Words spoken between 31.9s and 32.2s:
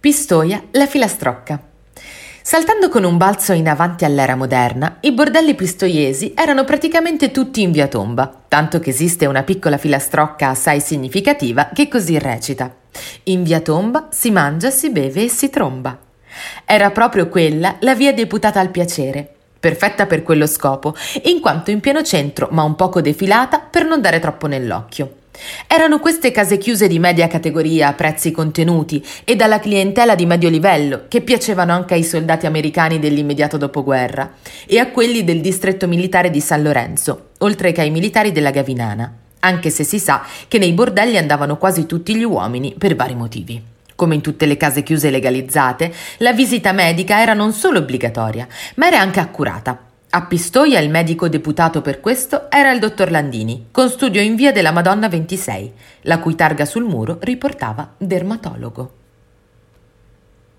ai